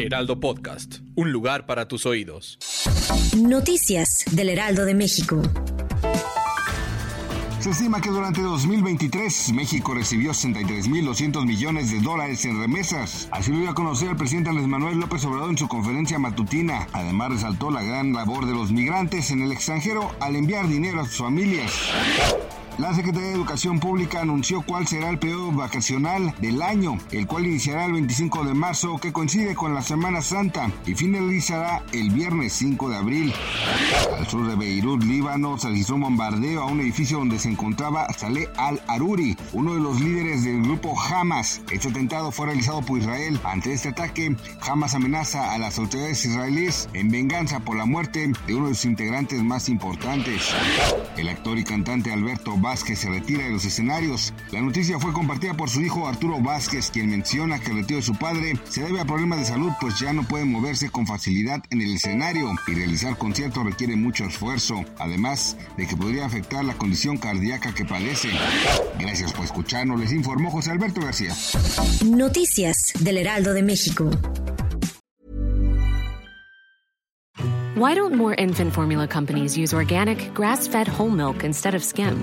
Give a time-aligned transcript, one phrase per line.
[0.00, 2.58] Heraldo Podcast, un lugar para tus oídos.
[3.36, 5.42] Noticias del Heraldo de México.
[7.60, 13.28] Se estima que durante 2023 México recibió 63.200 millones de dólares en remesas.
[13.30, 16.88] Así lo dio a conocer el presidente Andrés Manuel López Obrador en su conferencia matutina.
[16.92, 21.04] Además resaltó la gran labor de los migrantes en el extranjero al enviar dinero a
[21.04, 21.70] sus familias.
[22.78, 27.46] La Secretaría de Educación Pública anunció cuál será el periodo vacacional del año, el cual
[27.46, 32.54] iniciará el 25 de marzo, que coincide con la Semana Santa, y finalizará el viernes
[32.54, 33.34] 5 de abril.
[34.16, 38.10] Al sur de Beirut, Líbano, se registró un bombardeo a un edificio donde se encontraba
[38.12, 41.60] Saleh al-Aruri, uno de los líderes del grupo Hamas.
[41.70, 43.38] Este atentado fue realizado por Israel.
[43.44, 48.54] Ante este ataque, Hamas amenaza a las autoridades israelíes en venganza por la muerte de
[48.54, 50.54] uno de sus integrantes más importantes.
[51.16, 54.32] El actor y cantante Alberto Vázquez se retira de los escenarios.
[54.52, 58.06] La noticia fue compartida por su hijo Arturo Vázquez, quien menciona que el retiro de
[58.06, 61.62] su padre se debe a problemas de salud, pues ya no puede moverse con facilidad
[61.70, 66.74] en el escenario y realizar conciertos requiere mucho esfuerzo, además de que podría afectar la
[66.74, 68.30] condición cardíaca que padece.
[68.98, 71.34] Gracias por escucharnos, les informó José Alberto García.
[72.04, 74.10] Noticias del Heraldo de México.
[77.76, 82.22] Why don't more infant formula companies use organic, grass fed whole milk instead of skim?